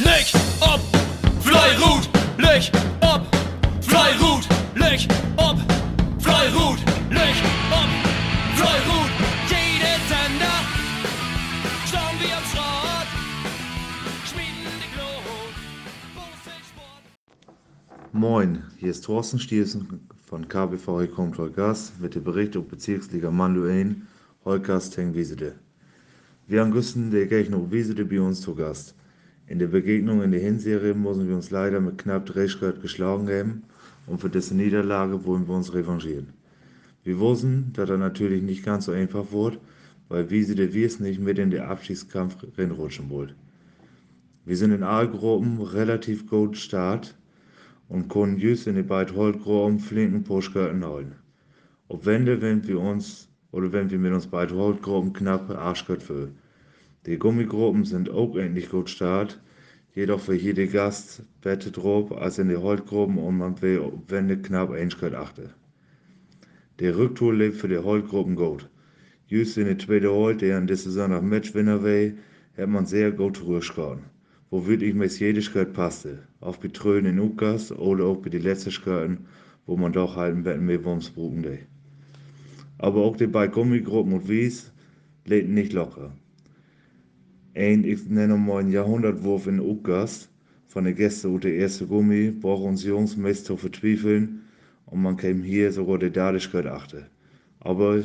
Leg 0.00 0.26
ob, 0.60 0.80
Fleirut, 1.40 2.08
leg 2.36 2.68
ob, 3.00 3.22
Fleirut, 3.80 4.44
leg 4.74 5.06
ob, 5.36 5.56
Fleirut, 6.18 6.80
leg 7.10 7.36
ob, 7.70 7.90
Fleirut. 8.56 9.10
Jede 9.48 9.94
Sender, 10.08 10.58
schauen 11.86 12.18
wir 12.18 12.36
am 12.36 12.44
Schrott, 12.50 13.08
schmieden 14.26 14.74
die 14.82 14.90
Glut. 14.96 15.54
Moin, 18.12 18.64
hier 18.78 18.90
ist 18.90 19.04
Thorsten 19.04 19.38
Stiersen 19.38 20.08
von 20.26 20.48
KBV 20.48 21.06
Control 21.14 21.52
Gas 21.52 21.92
mit 22.00 22.16
dem 22.16 22.24
Bericht 22.24 22.56
über 22.56 22.66
Bezirksliga 22.70 23.30
Manduain, 23.30 24.08
Holkas 24.44 24.90
Teng 24.90 25.14
Wiesede. 25.14 25.54
Wir 26.48 26.62
haben 26.62 26.72
Güsten 26.72 27.12
der 27.12 27.26
Gegner 27.26 27.70
Wiesede 27.70 28.04
bei 28.04 28.20
uns 28.20 28.40
zu 28.40 28.56
Gast. 28.56 28.96
In 29.46 29.58
der 29.58 29.66
Begegnung 29.66 30.22
in 30.22 30.30
der 30.30 30.40
Hinserie 30.40 30.94
mussten 30.94 31.28
wir 31.28 31.36
uns 31.36 31.50
leider 31.50 31.78
mit 31.80 31.98
knapp 31.98 32.24
drei 32.24 32.48
Schritt 32.48 32.80
geschlagen 32.80 33.28
haben 33.28 33.62
und 34.06 34.20
für 34.20 34.30
diese 34.30 34.56
Niederlage 34.56 35.24
wollen 35.26 35.46
wir 35.46 35.54
uns 35.54 35.74
revanchieren. 35.74 36.32
Wir 37.02 37.18
wussten, 37.18 37.70
dass 37.74 37.90
er 37.90 37.98
natürlich 37.98 38.42
nicht 38.42 38.64
ganz 38.64 38.86
so 38.86 38.92
einfach 38.92 39.32
wird, 39.32 39.58
weil 40.08 40.30
Wiesede 40.30 40.72
wir 40.72 40.86
es 40.86 40.98
nicht 40.98 41.20
mit 41.20 41.38
in 41.38 41.50
den 41.50 41.60
Abstiegskampf 41.60 42.36
reinrutschen 42.56 43.10
wollt. 43.10 43.34
Wir 44.46 44.56
sind 44.56 44.72
in 44.72 44.82
allen 44.82 45.12
Gruppen 45.12 45.60
relativ 45.60 46.26
gut 46.26 46.56
Start 46.56 47.14
und 47.88 48.08
konnten 48.08 48.38
just 48.38 48.66
in 48.66 48.76
die 48.76 48.82
beiden 48.82 49.14
Holtgruppen 49.14 49.78
flinken 49.78 50.24
Pushkarten 50.24 50.84
holen. 50.86 51.16
Ob 51.88 52.06
Wende, 52.06 52.40
wenn 52.40 52.66
wir 52.66 52.80
uns 52.80 53.28
oder 53.52 53.70
wenn 53.72 53.90
wir 53.90 53.98
mit 53.98 54.12
uns 54.14 54.26
beiden 54.26 54.56
Holtgruppen 54.56 55.12
knapp 55.12 55.50
Arschgott 55.50 56.02
für. 56.02 56.30
Die 57.06 57.18
Gummigruppen 57.18 57.84
sind 57.84 58.10
auch 58.10 58.36
endlich 58.36 58.70
gut 58.70 58.90
start, 58.90 59.40
jedoch 59.94 60.20
für 60.20 60.34
jede 60.34 60.66
Gast 60.66 61.22
besser 61.42 61.70
drauf 61.70 62.12
als 62.12 62.38
in 62.38 62.48
die 62.48 62.56
Holtgruppen 62.56 63.18
und 63.18 63.38
man 63.38 63.60
will 63.62 63.78
ob 63.80 64.10
Wende 64.10 64.38
knapp 64.38 64.70
Einschritt 64.70 65.14
achte. 65.14 65.50
Der 66.80 66.96
Rücktour 66.96 67.34
lebt 67.34 67.56
für 67.56 67.68
die 67.68 67.78
Holtgruppen 67.78 68.36
gut. 68.36 68.68
Just 69.26 69.58
in 69.58 69.68
die 69.68 69.78
zweite 69.78 70.10
Holt, 70.10 70.40
der 70.40 70.58
an 70.58 70.66
dieser 70.66 71.08
noch 71.08 71.22
Matchwinner 71.22 71.82
war, 71.82 72.12
hat 72.56 72.68
man 72.68 72.86
sehr 72.86 73.12
gut 73.12 73.36
zurückgeschaut 73.36 74.00
wo 74.54 74.68
wirklich 74.68 74.94
mit 74.94 75.18
jede 75.18 75.42
Schritt 75.42 75.72
passte. 75.72 76.28
Auf 76.38 76.60
Betröden 76.60 77.10
in 77.10 77.18
Ukas 77.18 77.72
oder 77.72 78.04
auch 78.04 78.18
bei 78.18 78.30
den 78.30 78.42
letzten 78.42 78.70
Schritten, 78.70 79.26
wo 79.66 79.76
man 79.76 79.92
doch 79.92 80.14
halt 80.14 80.36
ein 80.36 80.44
bisschen 80.44 80.64
mehr 80.64 80.78
Aber 82.78 83.00
auch 83.02 83.16
die 83.16 83.26
beiden 83.26 83.52
Gummigruppen 83.52 84.12
und 84.12 84.28
Wies 84.28 84.72
lebten 85.24 85.54
nicht 85.54 85.72
locker. 85.72 86.16
Ein, 87.54 87.84
ich 87.84 88.08
nenne 88.08 88.36
mal 88.36 88.60
einen 88.60 88.72
Jahrhundertwurf 88.72 89.46
in 89.46 89.60
Ukas 89.60 90.28
von 90.66 90.84
den 90.84 90.96
Gästen 90.96 91.34
und 91.34 91.44
der 91.44 91.54
erste 91.54 91.86
Gummi 91.86 92.32
braucht 92.32 92.64
uns 92.64 92.82
Jungs 92.82 93.16
meist 93.16 93.46
zu 93.46 93.56
verzweifeln 93.56 94.42
und 94.86 95.02
man 95.02 95.16
kam 95.16 95.42
hier 95.42 95.70
sogar 95.70 95.98
der 95.98 96.10
Dadigkeit 96.10 96.66
achte. 96.66 97.06
Aber 97.60 98.02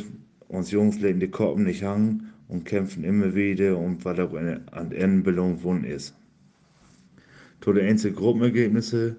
uns 0.48 0.70
Jungs 0.70 1.00
legen 1.00 1.20
die 1.20 1.30
Koppen 1.30 1.64
nicht 1.64 1.84
hangen 1.84 2.32
und 2.48 2.66
kämpfen 2.66 3.04
immer 3.04 3.34
wieder 3.34 3.78
und 3.78 4.06
was 4.06 4.20
auch 4.20 4.34
an 4.34 4.92
Ende 4.92 5.24
belohnt 5.24 5.64
worden 5.64 5.84
ist. 5.84 6.16
Zu 7.62 7.74
den 7.74 7.88
einzelnen 7.88 8.16
Gruppenergebnissen. 8.16 9.16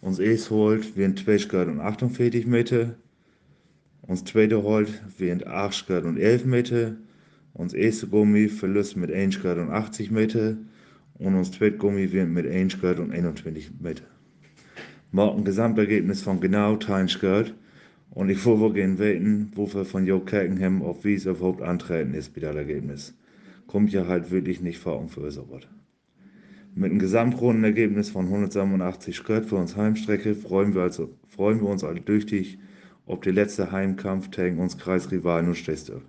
Uns 0.00 0.18
erst 0.18 0.50
holt 0.50 0.96
während 0.96 1.18
2 1.18 1.36
Grad 1.48 1.68
und 1.68 1.80
48 1.80 2.46
Meter. 2.46 2.94
Uns 4.02 4.24
zweite 4.24 4.62
holt 4.62 5.02
während 5.16 5.46
8 5.46 5.86
Grad 5.86 6.04
und 6.04 6.18
11 6.18 6.44
Meter. 6.44 6.96
Uns 7.54 7.72
erste 7.72 8.08
Gummi 8.08 8.48
verlust 8.48 8.96
mit 8.96 9.12
1 9.12 9.40
Grad 9.40 9.58
und 9.58 9.70
80 9.70 10.10
Meter. 10.10 10.56
Und 11.18 11.36
uns 11.36 11.52
zweite 11.52 11.76
Gummi 11.76 12.12
während 12.12 12.34
mit 12.34 12.48
1 12.48 12.80
Grad 12.80 12.98
und 12.98 13.12
21 13.12 13.70
Meter. 13.80 14.02
Macht 15.12 15.36
ein 15.36 15.44
Gesamtergebnis 15.44 16.20
von 16.20 16.40
genau 16.40 16.76
1 16.76 17.20
Grad. 17.20 17.54
Und 18.10 18.28
ich 18.28 18.44
will 18.44 18.72
gehen 18.72 18.98
wetten, 18.98 19.52
wofür 19.54 19.84
von 19.84 20.04
Jo 20.04 20.18
Kerkenham 20.18 20.82
auf 20.82 21.04
wie 21.04 21.14
es 21.14 21.26
überhaupt 21.26 21.62
antreten 21.62 22.14
ist, 22.14 22.34
wieder 22.34 22.48
das 22.48 22.56
Ergebnis. 22.56 23.14
Kommt 23.68 23.92
ja 23.92 24.08
halt 24.08 24.32
wirklich 24.32 24.60
nicht 24.60 24.78
vor 24.78 24.98
und 25.00 25.10
für 25.10 25.30
so 25.30 25.48
was. 25.48 25.62
Mit 26.74 26.90
einem 26.90 26.98
Gesamtrundenergebnis 26.98 28.10
von 28.10 28.26
187 28.26 29.14
Schritt 29.14 29.46
für 29.46 29.56
uns 29.56 29.76
Heimstrecke 29.76 30.34
freuen 30.34 30.74
wir, 30.74 30.82
also, 30.82 31.16
freuen 31.28 31.60
wir 31.60 31.68
uns 31.68 31.84
alle 31.84 32.04
tüchtig 32.04 32.58
auf 33.06 33.20
die 33.20 33.30
letzte 33.30 33.70
Heimkampf 33.70 34.32
gegen 34.32 34.58
uns 34.58 34.76
Kreisrivalen 34.76 35.46
und 35.46 35.54
Städte. 35.56 36.02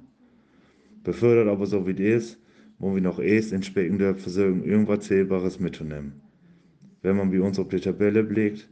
Befördert 1.06 1.48
aber 1.48 1.66
so 1.66 1.88
wie 1.88 2.04
ist, 2.04 2.38
wo 2.80 2.94
wir 2.94 3.02
noch 3.02 3.20
erst 3.20 3.54
in 3.54 3.64
Speckendorf 3.64 4.22
versuchen, 4.22 4.66
irgendwas 4.66 5.06
Zählbares 5.06 5.62
mitzunehmen. 5.62 6.22
Wenn 7.02 7.16
man 7.16 7.32
bei 7.32 7.40
uns 7.40 7.58
auf 7.58 7.70
die 7.70 7.80
Tabelle 7.80 8.24
blickt, 8.24 8.68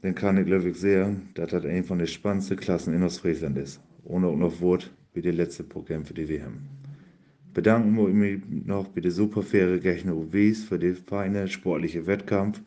dann 0.00 0.14
kann 0.14 0.38
ich 0.38 0.46
glaube 0.46 0.70
ich 0.70 0.78
sehen, 0.78 1.28
dass 1.34 1.50
das 1.50 1.66
eine 1.66 1.82
von 1.82 1.98
den 1.98 2.06
spannendsten 2.06 2.56
Klassen 2.56 2.94
in 2.94 3.02
Ostfriesland 3.02 3.58
ist. 3.58 3.82
Ohne 4.04 4.28
auch 4.28 4.36
noch 4.36 4.62
Wort 4.62 4.90
wie 5.12 5.20
die 5.20 5.30
letzte 5.30 5.64
Programm 5.64 6.06
für 6.06 6.14
die 6.14 6.30
WM 6.30 6.60
bedanken 7.56 7.96
wir 7.96 8.08
mich 8.08 8.42
noch 8.66 8.88
bei 8.88 9.00
der 9.00 9.10
super 9.10 9.42
faire 9.42 9.78
Gechner 9.78 10.14
UWs 10.14 10.64
für 10.64 10.78
den 10.78 10.94
feinen 10.94 11.48
sportlichen 11.48 12.06
Wettkampf 12.06 12.60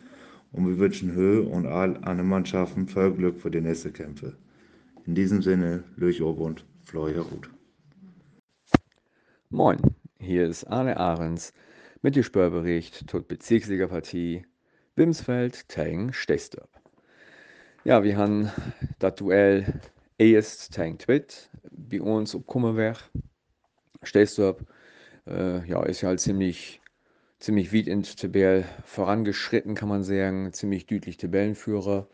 und 0.51 0.67
wir 0.67 0.79
wünschen 0.79 1.13
Höhe 1.13 1.43
und 1.43 1.67
all 1.67 1.95
anderen 1.97 2.27
Mannschaften 2.27 2.87
viel 2.87 3.11
Glück 3.11 3.39
für 3.39 3.51
die 3.51 3.61
nächsten 3.61 3.93
Kämpfe. 3.93 4.33
In 5.05 5.13
diesem 5.13 5.43
Sinne, 5.43 5.83
Lürch 5.95 6.23
und 6.23 6.65
Florian 6.81 7.21
Ruth. 7.21 7.58
Moin, 9.51 9.79
hier 10.19 10.45
ist 10.45 10.65
Arne 10.65 10.97
Ahrens 10.97 11.53
mit 12.03 12.15
dem 12.15 12.21
Spörbericht 12.21 13.09
zur 13.09 13.27
Bezirksliga-Partie 13.27 14.45
Wimsfeld 14.95 15.67
gegen 15.67 16.13
Stechstorp. 16.13 16.69
Ja, 17.83 18.03
wir 18.03 18.15
haben 18.15 18.51
das 18.99 19.15
Duell 19.15 19.81
erst 20.19 20.75
gegen 20.75 20.99
Twit 20.99 21.49
bei 21.71 21.99
uns 21.99 22.35
auf 22.35 22.45
Kummerwerk. 22.45 23.09
Stechstorp 24.03 24.67
äh, 25.25 25.67
ja, 25.67 25.81
ist 25.81 26.01
ja 26.01 26.09
halt 26.09 26.19
ziemlich, 26.19 26.79
ziemlich 27.39 27.73
weit 27.73 27.87
in 27.87 28.03
Tabelle 28.03 28.65
vorangeschritten, 28.85 29.73
kann 29.73 29.89
man 29.89 30.03
sagen. 30.03 30.53
Ziemlich 30.53 30.85
deutlich 30.85 31.17
Tabellenführer. 31.17 32.07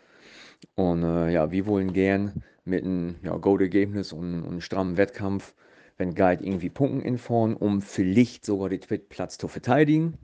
Und 0.76 1.04
äh, 1.04 1.34
ja, 1.34 1.52
wir 1.52 1.66
wollen 1.66 1.92
gern 1.92 2.44
mit 2.64 2.86
einem 2.86 3.18
ja, 3.24 3.36
Gold-Ergebnis 3.36 4.14
und, 4.14 4.42
und 4.44 4.48
einem 4.48 4.62
strammen 4.62 4.96
Wettkampf, 4.96 5.54
wenn 5.98 6.16
Guide 6.16 6.44
irgendwie 6.44 6.70
Punkten 6.70 7.02
in 7.02 7.18
vorn, 7.18 7.56
um 7.56 7.82
vielleicht 7.82 8.46
sogar 8.46 8.70
den 8.70 8.82
Platz 9.10 9.38
zu 9.38 9.48
verteidigen. 9.48 10.18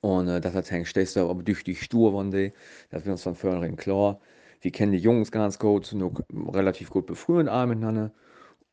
Und 0.00 0.28
äh, 0.28 0.40
das 0.40 0.54
hat 0.54 0.70
Hank 0.70 0.86
Stester 0.86 1.28
aber 1.28 1.42
durch 1.42 1.64
die 1.64 1.76
stur 1.76 2.12
von 2.12 2.30
der, 2.30 2.52
dass 2.90 3.04
wir 3.04 3.12
uns 3.12 3.22
von 3.22 3.34
vornherein 3.34 3.76
klar. 3.76 4.20
Wir 4.60 4.70
kennen 4.70 4.92
die 4.92 4.98
Jungs 4.98 5.32
ganz 5.32 5.58
gut, 5.58 5.92
nur 5.92 6.12
relativ 6.54 6.90
gut 6.90 7.06
befreundet 7.06 7.54
miteinander. 7.68 8.12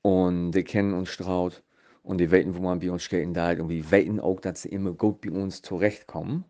Und 0.02 0.52
die 0.52 0.64
kennen 0.64 0.94
uns 0.94 1.10
Straut. 1.10 1.64
Und 2.04 2.20
die 2.20 2.32
weten, 2.32 2.56
wo 2.56 2.62
man 2.62 2.80
bei 2.80 2.92
uns 2.92 3.04
steht, 3.04 3.36
da 3.36 3.52
und 3.52 3.70
wir 3.70 3.92
weten 3.92 4.20
auch, 4.20 4.40
dass 4.40 4.64
sie 4.64 4.70
immer 4.70 4.94
gut 4.94 5.22
bei 5.22 5.32
uns 5.32 5.62
zurechtkommen. 5.62 6.46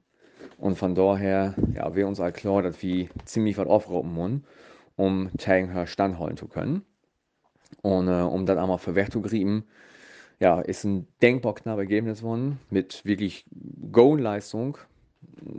Und 0.57 0.77
von 0.77 0.95
daher, 0.95 1.55
ja, 1.73 1.95
wäre 1.95 2.07
uns 2.07 2.19
halt 2.19 2.35
klar, 2.35 2.61
dass 2.61 2.81
wir 2.81 3.09
ziemlich 3.25 3.57
was 3.57 3.67
aufrauben 3.67 4.13
müssen, 4.13 4.45
um 4.95 5.29
Tagen 5.37 5.87
standhalten 5.87 6.37
zu 6.37 6.47
können. 6.47 6.85
Und 7.81 8.07
äh, 8.07 8.21
um 8.21 8.45
das 8.45 8.57
einmal 8.57 8.77
verwehrt 8.77 9.13
zu 9.13 9.21
kriegen, 9.21 9.65
ja, 10.39 10.61
ist 10.61 10.85
ein 10.85 11.07
denkbar 11.21 11.55
knappes 11.55 11.81
Ergebnis 11.81 12.19
geworden, 12.19 12.59
mit 12.69 13.03
wirklich 13.05 13.45
Goal-Leistung. 13.91 14.77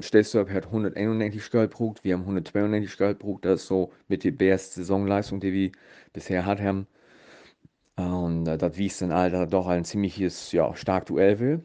Stelzorp 0.01 0.51
hat 0.51 0.67
191 0.67 1.51
Geld 1.51 1.79
wir 1.79 2.15
haben 2.15 2.23
192 2.23 2.97
Geld. 2.97 3.19
Das 3.43 3.63
ist 3.63 3.67
so 3.67 3.93
mit 4.09 4.25
der 4.25 4.31
beste 4.33 4.81
Saisonleistung, 4.81 5.41
die 5.41 5.53
wir 5.53 5.73
bisher 6.13 6.47
hatten. 6.47 6.87
Und 7.97 8.47
äh, 8.47 8.57
das 8.57 8.77
wies 8.79 8.99
dann 8.99 9.13
Alter 9.13 9.47
doch 9.47 9.67
ein 9.67 9.85
ziemliches, 9.85 10.53
ja, 10.53 10.75
stark 10.75 11.07
Duell 11.07 11.39
will. 11.41 11.65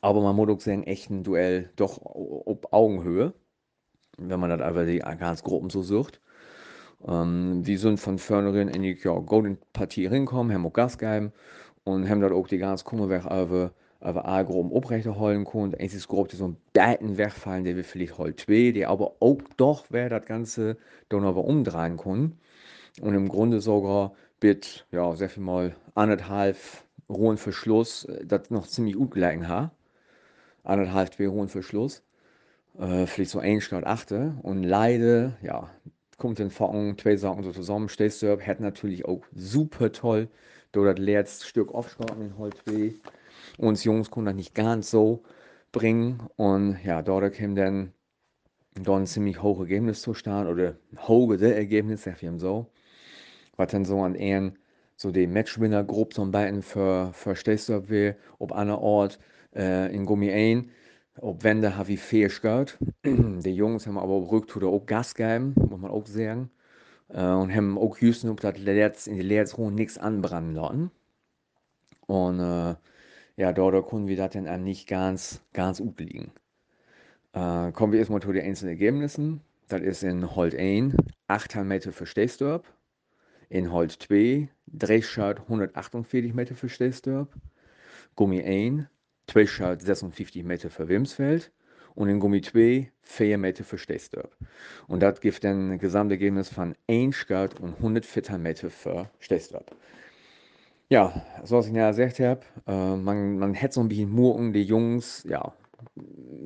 Aber 0.00 0.20
man 0.22 0.36
muss 0.36 0.48
auch 0.48 0.60
sagen, 0.60 0.84
echt 0.84 1.10
ein 1.10 1.24
Duell 1.24 1.70
doch 1.76 2.00
auf 2.00 2.72
Augenhöhe, 2.72 3.34
wenn 4.18 4.40
man 4.40 4.50
das 4.50 4.60
einfach 4.60 4.86
die 4.86 4.98
ganz 4.98 5.42
Gruppen 5.42 5.70
so 5.70 5.82
sucht. 5.82 6.20
Ähm, 7.04 7.66
wir 7.66 7.78
sind 7.78 7.98
von 7.98 8.18
vornherein 8.18 8.68
in 8.68 8.82
die 8.82 8.94
Golden 8.94 9.58
Partie 9.72 10.06
reingekommen, 10.06 10.52
haben 10.52 10.66
auch 10.66 10.72
Gas 10.72 10.98
gegeben 10.98 11.32
und 11.84 12.08
haben 12.08 12.20
dort 12.20 12.32
auch 12.32 12.48
die 12.48 12.58
ganz 12.58 12.84
Kummerweg 12.84 13.24
über, 13.24 13.72
über 14.00 14.24
A-Gruppen 14.26 14.72
aufrechterhalten 14.72 15.44
können. 15.44 15.74
Es 15.74 15.94
ist 15.94 16.08
grob 16.08 16.32
so 16.32 16.48
ein 16.48 16.56
Betten 16.72 17.18
wegfallen, 17.18 17.64
der 17.64 17.76
wir 17.76 17.84
vielleicht 17.84 18.18
halt 18.18 18.40
zwei, 18.40 18.72
der 18.72 18.90
aber 18.90 19.16
auch 19.20 19.38
doch, 19.56 19.86
wer 19.90 20.08
das 20.08 20.24
Ganze 20.24 20.76
dann 21.08 21.24
aber 21.24 21.44
umdrehen 21.44 21.96
können. 21.96 22.38
Und 23.00 23.14
im 23.14 23.28
Grunde 23.28 23.60
sogar 23.60 24.12
mit 24.42 24.86
ja, 24.92 25.14
sehr 25.16 25.28
viel 25.28 25.42
mal 25.42 25.74
anderthalb 25.94 26.56
rohen 27.08 27.36
Verschluss, 27.36 28.04
äh, 28.04 28.24
das 28.26 28.50
noch 28.50 28.66
ziemlich 28.66 28.96
gut 28.96 29.12
gelegen 29.12 29.48
hat. 29.48 29.70
Anderthalb, 30.64 31.14
zwei 31.14 31.28
rohen 31.28 31.48
Verschluss. 31.48 32.02
Äh, 32.78 33.06
vielleicht 33.06 33.30
so 33.30 33.38
ein 33.38 33.60
statt 33.60 33.84
achte. 33.84 34.34
Und 34.42 34.62
leider, 34.62 35.36
ja, 35.42 35.70
kommt 36.16 36.38
den 36.38 36.50
Focken, 36.50 36.96
zwei 36.98 37.16
Sachen 37.16 37.44
so 37.44 37.52
zusammen. 37.52 37.88
Stehst 37.88 38.22
du, 38.22 38.40
hat 38.40 38.60
natürlich 38.60 39.04
auch 39.04 39.22
super 39.34 39.92
toll, 39.92 40.28
da 40.72 40.80
das 40.82 40.98
letzte 40.98 41.46
Stück 41.46 41.74
aufschrauben 41.74 42.22
in 42.22 42.38
Holz 42.38 42.56
Uns 43.58 43.84
Jungs 43.84 44.10
konnten 44.10 44.26
das 44.26 44.36
nicht 44.36 44.54
ganz 44.54 44.90
so 44.90 45.22
springen 45.68 46.22
und 46.36 46.78
ja, 46.84 47.02
dort 47.02 47.34
kam 47.34 47.54
dann, 47.54 47.92
dann 48.74 49.02
ein 49.02 49.06
ziemlich 49.06 49.42
hohes 49.42 49.60
Ergebnis 49.60 50.00
zu 50.00 50.14
stehen 50.14 50.46
oder 50.46 50.76
hohe 51.06 51.38
Ergebnis, 51.54 52.06
ich 52.06 52.22
ihm 52.22 52.38
so, 52.38 52.70
was 53.56 53.70
dann 53.72 53.84
so 53.84 54.00
an 54.00 54.14
ehren 54.14 54.58
so 54.96 55.10
die 55.10 55.26
Matchwinner 55.26 55.84
grob 55.84 56.14
ein 56.22 56.30
bisschen 56.30 56.62
für, 56.62 57.10
für 57.12 57.36
Stehstab 57.36 57.88
will, 57.90 58.16
ob 58.38 58.52
einer 58.52 58.80
Ort 58.80 59.18
äh, 59.54 59.94
in 59.94 60.06
Gummi 60.06 60.32
1, 60.32 60.66
ob 61.20 61.44
Wände 61.44 61.76
habe 61.76 61.92
ich 61.92 62.00
viel 62.00 62.28
gehört. 62.28 62.78
die 63.04 63.54
Jungs 63.54 63.86
haben 63.86 63.98
aber 63.98 64.12
auch 64.12 64.30
rückt 64.30 64.56
oder 64.56 64.68
auch 64.68 64.86
Gas 64.86 65.14
gegeben, 65.14 65.54
muss 65.56 65.80
man 65.80 65.90
auch 65.90 66.06
sagen. 66.06 66.50
Äh, 67.08 67.22
und 67.22 67.54
haben 67.54 67.78
auch 67.78 67.98
Houston 67.98 68.30
ob 68.30 68.40
das 68.40 68.58
in 69.06 69.16
die 69.16 69.22
letzten 69.22 69.74
nichts 69.74 69.98
anbrennen 69.98 70.54
lassen. 70.54 70.90
Und 72.06 72.40
äh, 72.40 72.74
ja, 73.36 73.52
dort 73.52 73.86
konnten 73.86 74.08
wir 74.08 74.16
das 74.16 74.30
dann 74.30 74.64
nicht 74.64 74.88
ganz, 74.88 75.42
ganz 75.52 75.78
gut 75.78 76.00
liegen. 76.00 76.32
Äh, 77.32 77.72
kommen 77.72 77.92
wir 77.92 77.98
erstmal 77.98 78.22
zu 78.22 78.32
den 78.32 78.44
einzelnen 78.44 78.72
Ergebnissen. 78.72 79.40
Das 79.68 79.82
ist 79.82 80.02
in 80.02 80.34
Holt 80.34 80.54
1 80.54 80.94
8 81.28 81.56
Meter 81.56 81.92
für 81.92 82.06
Stehstab. 82.06 82.64
In 83.48 83.72
Holt 83.72 83.92
2 83.92 84.48
Drehschart 84.66 85.40
148 85.40 86.34
Meter 86.34 86.54
für 86.54 86.68
Stehstab. 86.68 87.34
Gummi 88.14 88.42
1 88.42 88.86
2 89.28 89.78
56 89.78 90.44
Meter 90.44 90.70
für 90.70 90.88
Wimsfeld 90.88 91.52
und 91.94 92.08
in 92.08 92.20
Gummi 92.20 92.40
2 92.40 92.92
4 93.02 93.38
Meter 93.38 93.64
für 93.64 93.78
Stehstab. 93.78 94.36
Und 94.86 95.00
das 95.00 95.20
gibt 95.20 95.42
dann 95.44 95.72
ein 95.72 95.78
Gesamtergebnis 95.78 96.48
von 96.48 96.74
1 96.88 97.14
Schart 97.16 97.60
und 97.60 97.76
104 97.76 98.38
Meter 98.38 98.70
für 98.70 99.10
Stehstab. 99.18 99.74
Ja, 100.88 101.24
so 101.42 101.56
was 101.56 101.66
ich 101.66 101.74
ja 101.74 101.90
gesagt 101.90 102.20
habe, 102.20 102.40
äh, 102.66 102.96
man, 102.96 103.38
man 103.38 103.54
hätte 103.54 103.74
so 103.74 103.80
ein 103.80 103.88
bisschen 103.88 104.10
Murken, 104.10 104.52
die 104.52 104.62
Jungs, 104.62 105.24
ja, 105.28 105.52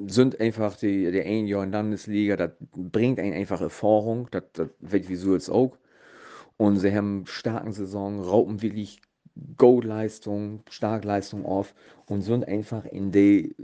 sind 0.07 0.41
einfach 0.41 0.77
die, 0.77 1.11
der 1.11 1.27
ein 1.27 1.47
Jahr 1.47 1.65
in 1.65 1.73
Landesliga, 1.73 2.37
das 2.37 2.53
bringt 2.75 3.19
einen 3.19 3.35
einfach 3.35 3.61
Erfahrung, 3.61 4.29
das, 4.31 4.45
das 4.55 4.69
wird 4.81 5.09
wie 5.09 5.17
so 5.17 5.35
jetzt 5.35 5.51
auch. 5.51 5.77
Und 6.57 6.79
sie 6.79 6.95
haben 6.95 7.25
starken 7.27 7.73
Saison, 7.73 8.21
rauben 8.21 8.63
wirklich 8.63 9.01
Goldleistung, 9.57 10.63
Starkleistung 10.71 11.45
auf 11.45 11.75
und 12.07 12.23
sind 12.23 12.47
einfach 12.47 12.85
in 12.85 13.13
den 13.13 13.55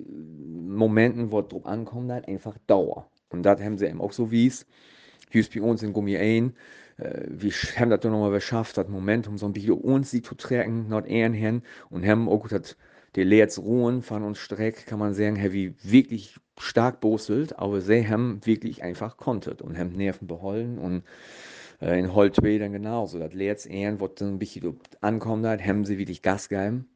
Momenten, 0.68 1.30
wo 1.30 1.40
es 1.40 1.48
drauf 1.48 1.66
ankommt, 1.66 2.10
halt 2.10 2.28
einfach 2.28 2.56
Dauer. 2.66 3.08
Und 3.30 3.42
das 3.42 3.60
haben 3.60 3.78
sie 3.78 3.86
eben 3.86 4.00
auch 4.00 4.12
so 4.12 4.30
wie 4.30 4.46
es. 4.46 4.66
Hier 5.30 5.44
bei 5.54 5.60
uns 5.60 5.82
in 5.82 5.92
Gummi 5.92 6.16
1, 6.16 6.52
äh, 6.98 7.22
wir 7.28 7.50
haben 7.78 7.90
das 7.90 8.00
dann 8.00 8.12
nochmal 8.12 8.30
geschafft, 8.30 8.78
das 8.78 8.88
Momentum 8.88 9.38
so 9.38 9.46
ein 9.46 9.52
bisschen 9.52 9.74
uns 9.74 10.10
zu 10.10 10.34
tragen, 10.34 10.88
not 10.88 11.06
ehren 11.06 11.62
und 11.90 12.06
haben 12.06 12.28
auch 12.28 12.46
das, 12.48 12.76
die 13.16 13.24
letzte 13.24 13.62
Ruhen 13.62 14.02
von 14.02 14.22
uns 14.22 14.38
Streck, 14.38 14.86
kann 14.86 14.98
man 14.98 15.14
sagen, 15.14 15.36
wir 15.52 15.74
wirklich 15.82 16.38
stark 16.58 17.00
bostelt, 17.00 17.58
aber 17.58 17.80
sie 17.80 18.08
haben 18.08 18.40
wirklich 18.44 18.82
einfach 18.82 19.16
konntet 19.16 19.62
und 19.62 19.76
haben 19.76 19.90
Nerven 19.90 20.26
beholden 20.26 20.78
und 20.78 20.98
äh, 20.98 21.02
in 21.80 22.14
Holt 22.14 22.36
2 22.36 22.58
dann 22.58 22.72
genauso. 22.72 23.18
Das 23.18 23.32
letzte 23.32 23.70
Ehren, 23.70 24.00
wo 24.00 24.08
dann 24.08 24.34
ein 24.34 24.38
bisschen 24.38 24.78
ankommt, 25.00 25.44
hat, 25.46 25.62
haben 25.62 25.84
sie 25.84 25.98
wirklich 25.98 26.22
Gas 26.22 26.48
gegeben. 26.48 26.88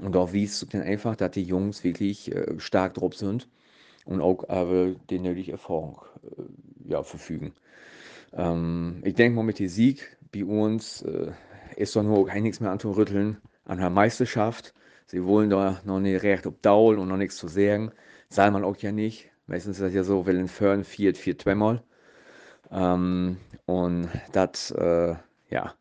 Und 0.00 0.16
auch 0.16 0.32
wie 0.32 0.44
es 0.44 0.66
dann 0.70 0.82
einfach, 0.82 1.16
dass 1.16 1.32
die 1.32 1.42
Jungs 1.42 1.84
wirklich 1.84 2.34
äh, 2.34 2.58
stark 2.58 2.94
drauf 2.94 3.14
sind 3.14 3.48
und 4.04 4.20
auch 4.20 4.48
aber 4.48 4.94
die 5.10 5.18
nötige 5.18 5.52
Erfahrung 5.52 6.00
äh, 6.24 6.90
ja, 6.90 7.02
verfügen. 7.02 7.52
Ähm, 8.32 9.02
ich 9.04 9.14
denke 9.14 9.36
mal 9.36 9.42
mit 9.42 9.58
dem 9.58 9.68
Sieg 9.68 10.16
bei 10.32 10.44
uns 10.44 11.02
äh, 11.02 11.32
ist 11.76 11.94
doch 11.94 12.02
nur 12.02 12.26
kein 12.26 12.42
nichts 12.42 12.60
mehr 12.60 12.70
anzurütteln 12.70 13.36
an 13.64 13.78
der 13.78 13.90
Meisterschaft. 13.90 14.74
Sie 15.06 15.24
wollen 15.24 15.50
da 15.50 15.80
noch 15.84 16.00
nicht 16.00 16.22
recht 16.22 16.46
ob 16.46 16.62
Daul 16.62 16.98
und 16.98 17.08
noch 17.08 17.18
nichts 17.18 17.36
zu 17.36 17.48
sagen. 17.48 17.92
Sei 18.28 18.50
man 18.50 18.64
auch 18.64 18.76
ja 18.78 18.92
nicht. 18.92 19.30
Meistens 19.46 19.76
ist 19.78 19.82
das 19.82 19.94
ja 19.94 20.04
so, 20.04 20.24
wenn 20.24 20.38
ein 20.38 20.48
Fern 20.48 20.84
viert, 20.84 21.18
viert 21.18 21.42
zweimal. 21.42 21.82
Ähm, 22.70 23.36
und 23.66 24.08
das, 24.32 24.70
äh, 24.72 25.14
ja, 25.50 25.74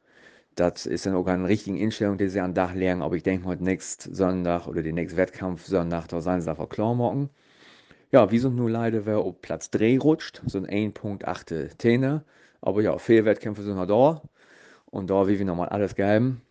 das 0.55 0.85
ist 0.85 1.05
dann 1.05 1.15
auch 1.15 1.27
eine 1.27 1.47
richtige 1.47 1.81
Einstellung, 1.81 2.17
die 2.17 2.29
sie 2.29 2.39
an 2.39 2.53
Dach 2.53 2.73
lernen. 2.73 3.01
Aber 3.01 3.15
ich 3.15 3.23
denke 3.23 3.45
mal, 3.47 3.57
nächsten 3.57 4.13
Sonntag 4.13 4.67
oder 4.67 4.83
den 4.83 4.95
nächsten 4.95 5.17
Wettkampf 5.17 5.65
Sonntag, 5.65 6.07
da 6.07 6.21
sein 6.21 6.41
sie 6.41 6.49
einfach 6.49 6.69
klar 6.69 6.93
machen. 6.95 7.29
Ja, 8.11 8.29
wir 8.31 8.41
sind 8.41 8.55
nur 8.55 8.69
leider, 8.69 9.05
wer 9.05 9.19
auf 9.19 9.41
Platz 9.41 9.71
3 9.71 9.97
rutscht, 9.99 10.41
so 10.45 10.57
ein 10.59 10.67
1.8 10.67 11.77
Täne. 11.77 12.23
Aber 12.61 12.81
ja, 12.81 12.97
viele 12.97 13.25
Wettkämpfe 13.25 13.63
sind 13.63 13.75
noch 13.75 13.87
da. 13.87 14.21
Und 14.85 15.09
da 15.09 15.27
will 15.27 15.39
wir 15.39 15.45
nochmal 15.45 15.69
alles 15.69 15.95
geben. 15.95 16.41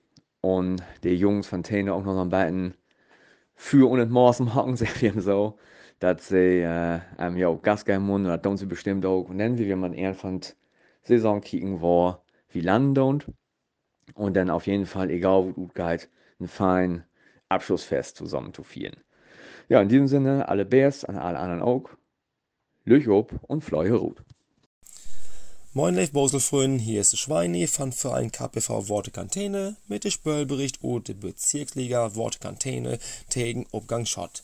Und 0.41 0.83
die 1.05 1.15
Jungs 1.17 1.47
von 1.47 1.63
Täne 1.63 1.93
auch 1.95 2.05
noch 2.05 2.19
ein 2.21 2.31
bisschen 2.31 2.75
für 3.55 3.91
und 3.91 4.11
Maßen 4.11 4.47
machen, 4.47 4.77
sehr 4.79 4.89
ich 5.01 5.13
so 5.23 5.59
dass 6.01 6.29
sie 6.29 6.63
äh, 6.63 7.01
ähm, 7.19 7.37
ja, 7.37 7.53
Gas 7.53 7.85
geben 7.85 8.07
müssen, 8.07 8.25
das 8.25 8.43
tun 8.43 8.57
sie 8.57 8.67
bestimmt 8.67 9.07
auch. 9.07 9.29
Und 9.29 9.39
dann, 9.39 9.59
wie 9.59 9.67
wir 9.67 9.77
mal 9.77 9.95
irgendwann 9.95 10.41
Saison 11.03 11.41
kicken, 11.41 11.81
wo 11.81 12.17
wie 12.49 12.61
landen 12.61 13.23
und 14.15 14.35
dann 14.35 14.51
auf 14.51 14.67
jeden 14.67 14.87
Fall, 14.87 15.11
egal 15.11 15.45
wo 15.45 15.53
gut 15.53 15.75
geht, 15.75 16.09
ein 16.41 16.49
fein 16.49 17.05
Abschlussfest 17.49 18.17
zusammen 18.17 18.53
zu 18.55 18.63
führen. 18.63 18.97
Ja, 19.69 19.81
in 19.81 19.89
diesem 19.89 20.09
Sinne, 20.09 20.49
alle 20.49 20.65
Bärs, 20.65 21.05
an 21.05 21.17
alle 21.17 21.39
anderen 21.39 21.63
auch. 21.63 21.91
Lüchob 22.85 23.33
und 23.43 23.63
Fleuhe 23.63 23.95
Ruth. 23.95 24.23
Moin 25.73 25.95
Leif 25.95 26.11
Boselfrön, 26.11 26.81
hier 26.81 27.01
ist 27.01 27.17
Schweini 27.17 27.69
von 27.69 27.93
Verein 27.93 28.33
KPV 28.33 28.89
Worte 28.89 29.13
Kantene 29.13 29.77
mit 29.87 30.03
dem 30.03 30.11
Spöllbericht 30.11 30.83
und 30.83 31.07
der 31.07 31.15
Bezirksliga 31.15 32.17
Worte 32.17 32.41
Kantene 32.41 32.99
tegen 33.29 33.67
Obgang 33.71 34.07
Schott. 34.07 34.43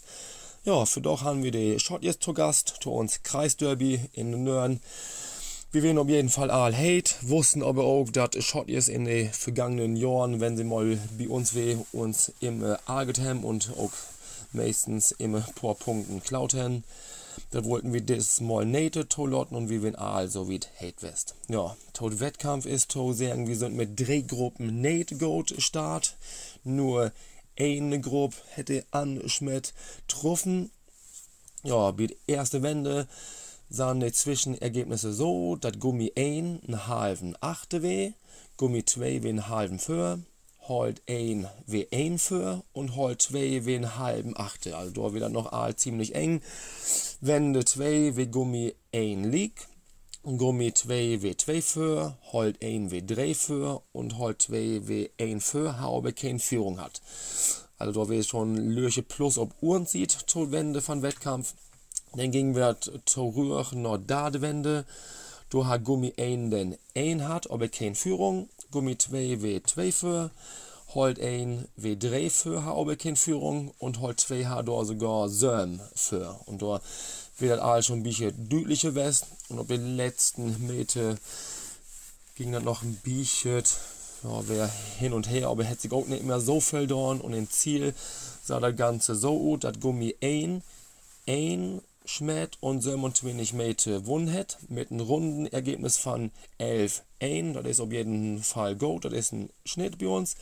Ja, 0.63 0.87
für 0.87 1.01
doch 1.01 1.23
haben 1.23 1.43
wir 1.43 1.51
die 1.51 1.81
Schott 1.81 2.05
jetzt 2.05 2.23
zu 2.23 2.33
Gast, 2.33 2.77
zu 2.81 2.93
uns 2.93 3.25
Kreisderby 3.25 4.01
in 4.13 4.45
Nörn. 4.45 4.81
Wir 5.77 5.83
werden 5.83 5.99
auf 5.99 6.09
jeden 6.09 6.31
Fall 6.31 6.51
all 6.51 6.75
hate, 6.75 7.15
wussten 7.21 7.63
aber 7.63 7.85
auch, 7.85 8.09
dass 8.09 8.43
Schott 8.43 8.71
jetzt 8.71 8.89
in 8.89 9.05
den 9.05 9.31
vergangenen 9.31 9.95
Jahren, 9.95 10.41
wenn 10.41 10.57
sie 10.57 10.65
mal 10.65 10.99
bei 11.19 11.29
uns 11.29 11.55
weh, 11.55 11.77
uns 11.93 12.33
immer 12.41 12.79
arget 12.87 13.21
haben 13.21 13.45
und 13.45 13.73
auch 13.77 13.93
meistens 14.53 15.11
immer 15.11 15.41
paar 15.55 15.75
Punkten 15.75 16.23
klaut 16.23 16.55
haben. 16.55 16.83
Da 17.51 17.63
wollten 17.67 17.93
wir 17.93 18.01
das 18.01 18.41
mal 18.41 18.65
nate 18.65 19.07
tolotten 19.07 19.55
und 19.55 19.69
wir 19.69 19.83
werden 19.83 19.97
all 19.97 20.31
so 20.31 20.49
wie 20.49 20.61
Hate 20.81 21.03
West. 21.03 21.35
Ja, 21.49 21.77
tot 21.93 22.21
Wettkampf 22.21 22.65
ist 22.65 22.93
to 22.93 23.13
sagen, 23.13 23.47
wir 23.47 23.57
sind 23.59 23.77
mit 23.77 24.01
drei 24.01 24.23
Gruppen 24.23 24.81
Nate 24.81 25.19
Goat 25.19 25.57
Start. 25.59 26.17
Nur 26.65 27.13
eine 27.59 28.01
Gruppe 28.01 28.37
hätte 28.55 28.83
anschmet 28.93 29.75
getroffen. 30.09 30.71
Ja, 31.65 31.91
bei 31.91 32.07
der 32.07 32.17
ersten 32.27 32.63
Wende 32.63 33.07
sahen 33.69 34.01
die 34.01 34.13
Zwischenergebnisse 34.13 35.13
so, 35.13 35.57
dass 35.57 35.79
Gummi 35.79 36.13
1 36.17 36.65
einen 36.65 36.87
halben 36.87 37.35
8 37.41 37.83
weh, 37.83 38.13
Gummi 38.57 38.85
2 38.85 39.23
wie 39.23 39.29
einen 39.29 39.49
halben 39.49 39.79
für, 39.79 40.21
Holt 40.69 41.01
1 41.09 41.47
wie 41.67 41.87
1 41.93 42.23
für 42.23 42.63
und 42.73 42.97
Holt 42.97 43.23
2 43.23 43.67
wie 43.67 43.77
einen 43.77 43.99
halben 43.99 44.37
8. 44.37 44.69
Also 44.75 44.91
da 44.93 45.15
wieder 45.15 45.29
noch 45.29 45.53
all 45.53 45.77
ziemlich 45.77 46.15
eng. 46.15 46.43
Wende 47.21 47.65
2 47.65 48.17
wie 48.17 48.27
Gummi 48.27 48.75
1 48.93 49.27
liegt 49.27 49.69
Gummi 50.27 50.75
2 50.75 51.21
W2 51.23 51.63
für, 51.63 52.19
Holt 52.33 52.61
1 52.61 52.91
W3 52.91 53.35
für 53.37 53.83
und 53.93 54.19
Holt 54.19 54.43
2 54.43 54.57
W1 54.85 55.41
für, 55.41 55.79
habe 55.79 56.13
keine 56.13 56.41
Führung 56.41 56.81
hat. 56.81 57.01
Also 57.79 57.93
da 57.93 58.11
wäre 58.11 58.25
schon 58.25 58.57
Lürche 58.57 59.05
plus 59.05 59.39
ob 59.39 59.55
Uhren 59.61 59.87
sieht 59.87 60.11
zur 60.11 60.51
Wende 60.51 60.83
von 60.83 61.03
Wettkampf. 61.03 61.55
Dann 62.17 62.31
gingen 62.31 62.55
wir 62.55 62.77
zur 63.05 63.35
Rühr 63.35 63.67
Nordadewende. 63.73 64.85
Du 65.51 65.67
hat 65.67 65.85
Gummi 65.85 66.13
1 66.19 66.51
den 66.51 66.77
1 66.97 67.23
hat, 67.23 67.51
aber 67.51 67.69
keine 67.69 67.95
Führung. 67.95 68.49
Gummi 68.71 68.99
2 68.99 69.35
W2 69.35 69.93
für. 69.93 70.31
Holt 70.95 71.21
1 71.21 71.69
W3 71.79 72.31
für, 72.31 72.65
habe 72.65 72.97
keine 72.97 73.17
Führung. 73.17 73.73
Und 73.79 74.01
Holt 74.01 74.19
2 74.19 74.47
hat 74.47 74.69
da 74.69 74.85
sogar 74.85 75.29
Söm 75.29 75.81
für. 75.95 76.41
Und 76.47 76.63
da 76.63 76.81
wird 77.39 77.61
alles 77.61 77.87
schon 77.87 78.01
ein 78.01 78.03
bisschen 78.03 78.49
deutlicher 78.49 78.95
West 78.95 79.27
und 79.49 79.59
auf 79.59 79.67
den 79.67 79.97
letzten 79.97 80.67
Meter 80.67 81.17
ging 82.35 82.53
dann 82.53 82.65
noch 82.65 82.83
ein 82.83 82.95
bisschen 83.03 83.63
ja, 84.23 84.49
wer 84.49 84.71
hin 84.99 85.13
und 85.13 85.29
her, 85.29 85.49
aber 85.49 85.65
hätte 85.65 85.83
sich 85.83 85.93
auch 85.93 86.07
nicht 86.07 86.25
mehr 86.25 86.41
so 86.41 86.61
viel 86.61 86.87
dauern 86.87 87.21
und 87.21 87.35
im 87.35 87.51
Ziel 87.51 87.95
sah 88.43 88.61
das 88.61 88.77
Ganze 88.77 89.15
so 89.15 89.39
gut, 89.39 89.65
dass 89.65 89.79
Gummi 89.79 90.17
ein, 90.23 90.63
ein 91.29 91.83
Schmidt 92.07 92.57
und 92.61 92.81
27 92.81 93.53
Meter 93.53 94.01
gewonnen 94.01 94.33
hat, 94.33 94.59
mit 94.69 94.91
einem 94.91 95.01
runden 95.01 95.47
Ergebnis 95.47 95.99
von 95.99 96.31
11 96.59 97.03
1. 97.21 97.55
Das 97.57 97.67
ist 97.67 97.81
auf 97.81 97.93
jeden 97.93 98.43
Fall 98.43 98.77
gut, 98.77 99.05
das 99.05 99.13
ist 99.13 99.33
ein 99.33 99.51
Schnitt 99.65 99.99
bei 99.99 100.09
uns. 100.09 100.37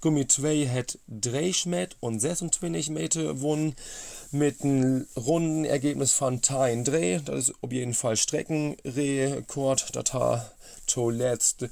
Gummi 0.00 0.26
2 0.26 0.68
hat 0.68 0.98
3 1.08 1.52
Schmidt 1.52 1.96
und 2.00 2.20
26 2.20 2.90
Meter 2.90 3.24
gewonnen, 3.24 3.74
mit 4.30 4.62
einem 4.62 5.06
runden 5.16 5.64
Ergebnis 5.64 6.12
von 6.12 6.42
10 6.42 6.84
3. 6.84 7.22
Das 7.24 7.48
ist 7.48 7.54
auf 7.60 7.72
jeden 7.72 7.94
Fall 7.94 8.16
Streckenrekord. 8.16 9.96
Das 9.96 10.12
hat 10.14 10.56
zuletzt 10.86 11.68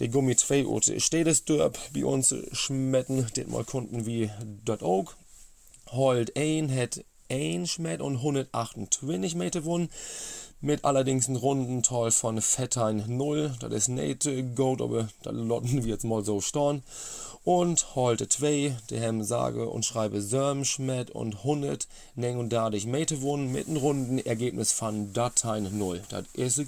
der 0.00 0.08
Gummi 0.08 0.36
2 0.36 0.66
und 0.66 1.48
dort 1.48 1.78
bei 1.94 2.04
uns 2.04 2.34
schmetten, 2.52 3.26
den 3.36 3.50
mal 3.50 3.64
Kunden 3.64 4.06
wie 4.06 4.30
dort 4.64 4.82
auch. 4.82 5.14
Holt 5.90 6.36
1 6.36 6.72
hat 6.72 7.04
101 7.30 7.70
Schmet 7.70 8.00
und 8.00 8.16
128 8.16 9.34
Meter 9.34 9.64
wurden. 9.64 9.88
Mit 10.60 10.84
allerdings 10.84 11.28
einem 11.28 11.36
Rundental 11.36 12.10
von 12.10 12.40
Fettein 12.40 13.04
0. 13.06 13.54
Das 13.60 13.72
ist 13.72 13.88
nicht 13.88 14.26
gut, 14.56 14.80
aber 14.80 15.08
da 15.22 15.30
lotten 15.30 15.84
wir 15.84 15.92
jetzt 15.92 16.04
mal 16.04 16.24
so 16.24 16.40
stehen. 16.40 16.82
Und 17.44 17.94
heute 17.94 18.28
2, 18.28 18.74
die 18.88 19.00
haben 19.00 19.22
sage 19.22 19.68
und 19.68 19.84
schreibe 19.84 20.22
Sörm 20.22 20.64
Schmet 20.64 21.10
und 21.10 21.36
100 21.38 21.86
39 22.14 22.86
Meter 22.86 23.20
wohnen 23.20 23.52
mit 23.52 23.68
einem 23.68 23.76
runden 23.76 24.18
Ergebnis 24.18 24.72
von 24.72 25.12
Dateien 25.12 25.76
0. 25.76 26.02
Das 26.08 26.24
ist 26.32 26.62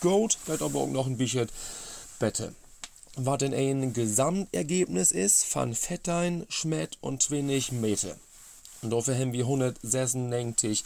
gut, 0.00 0.38
das 0.46 0.62
aber 0.62 0.80
auch 0.80 0.88
noch 0.88 1.06
ein 1.06 1.18
bisschen 1.18 1.48
besser 2.18 2.52
was 3.16 3.38
denn 3.38 3.52
ein 3.52 3.92
Gesamtergebnis 3.92 5.12
ist 5.12 5.44
von 5.44 5.74
Fettein, 5.74 6.46
Schmet 6.48 6.96
und 7.00 7.22
20 7.22 7.72
Meter. 7.72 8.16
Und 8.82 8.90
dafür 8.90 9.16
haben 9.16 9.32
wir 9.32 9.44
196 9.44 10.84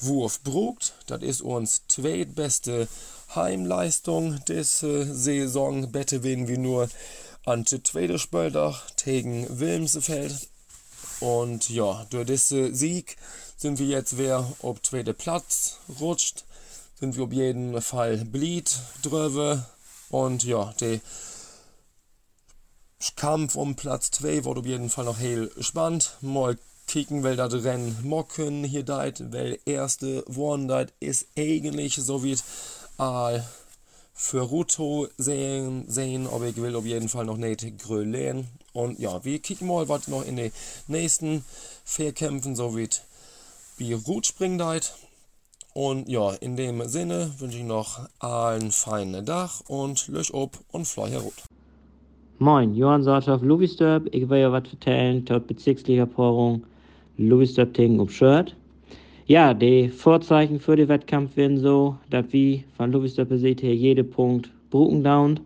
Wurf 0.00 0.40
brugt. 0.42 0.92
Das 1.06 1.22
ist 1.22 1.40
uns 1.40 1.82
zweitbeste 1.88 2.88
Heimleistung 3.34 4.44
des 4.44 4.82
äh, 4.82 5.04
Saison. 5.04 5.90
Bette 5.90 6.22
werden 6.22 6.48
wir 6.48 6.58
nur 6.58 6.88
an 7.44 7.64
der 7.64 7.82
zweiten 7.82 8.18
Spieltag 8.18 8.82
gegen 9.02 9.58
Wilmsefeld. 9.58 10.48
Und 11.20 11.70
ja, 11.70 12.06
durch 12.10 12.26
diesen 12.26 12.74
Sieg 12.74 13.16
sind 13.56 13.78
wir 13.78 13.86
jetzt 13.86 14.18
wer 14.18 14.46
auf 14.60 14.82
zweiter 14.82 15.12
Platz 15.12 15.78
rutscht. 16.00 16.44
Sind 16.98 17.16
wir 17.16 17.24
auf 17.24 17.32
jeden 17.32 17.80
Fall 17.80 18.18
blied 18.24 18.78
drüber. 19.02 19.66
Und 20.10 20.44
ja, 20.44 20.74
die 20.80 21.00
Kampf 23.16 23.56
um 23.56 23.74
Platz 23.74 24.10
2 24.12 24.44
wird 24.44 24.58
auf 24.58 24.66
jeden 24.66 24.90
Fall 24.90 25.04
noch 25.04 25.18
heel 25.18 25.50
spannend. 25.60 26.16
Mal 26.20 26.58
kicken, 26.86 27.22
weil 27.22 27.36
das 27.36 27.52
Rennen 27.64 27.96
mocken 28.02 28.64
hier 28.64 28.82
deit, 28.82 29.32
weil 29.32 29.58
erste 29.64 30.24
One 30.36 30.66
deit 30.66 30.92
ist 31.00 31.26
eigentlich 31.36 31.96
so 31.96 32.22
wie 32.22 32.36
all 32.98 33.44
für 34.14 34.42
Ruto 34.42 35.08
sehen, 35.16 35.84
sehen, 35.88 36.26
aber 36.26 36.46
ich 36.46 36.56
will 36.56 36.76
auf 36.76 36.84
jeden 36.84 37.08
Fall 37.08 37.24
noch 37.24 37.38
nicht 37.38 37.78
grölen. 37.78 38.46
Und 38.72 38.98
ja, 38.98 39.24
wir 39.24 39.38
kicken 39.38 39.66
mal, 39.66 39.88
was 39.88 40.08
noch 40.08 40.24
in 40.26 40.36
den 40.36 40.52
nächsten 40.86 41.44
Vierkämpfen 41.84 42.54
so 42.54 42.76
wie 42.76 42.88
wie 43.78 43.94
Rut 43.94 44.26
springen 44.26 44.58
deit. 44.58 44.94
Und 45.74 46.08
ja, 46.08 46.32
in 46.32 46.56
dem 46.56 46.86
Sinne 46.86 47.32
wünsche 47.38 47.58
ich 47.58 47.64
noch 47.64 48.06
allen 48.18 48.70
feinen 48.70 49.24
Dach 49.24 49.62
und 49.66 50.06
löch 50.08 50.32
ob 50.34 50.58
und 50.70 50.86
fly 50.86 51.10
herut. 51.10 51.42
Moin, 52.38 52.74
Johann 52.74 53.02
Sartoff, 53.02 53.40
Lovisturp. 53.42 54.06
Ich 54.12 54.28
will 54.28 54.40
ja 54.40 54.52
was 54.52 54.68
vertellen 54.68 55.26
zur 55.26 55.40
Bezirksliga-Porung 55.40 56.64
Lovisturp 57.18 57.74
tegen 57.74 58.00
auf 58.00 58.10
Shirt. 58.10 58.56
Ja, 59.26 59.54
die 59.54 59.88
Vorzeichen 59.88 60.58
für 60.58 60.76
den 60.76 60.88
Wettkampf 60.88 61.36
werden 61.36 61.58
so, 61.58 61.96
dass 62.10 62.32
wir 62.32 62.60
von 62.76 62.92
Lovisturp 62.92 63.28
seht 63.32 63.60
hier 63.60 63.74
jede 63.74 64.04
Punkt 64.04 64.50
bruken 64.70 65.04
down, 65.04 65.40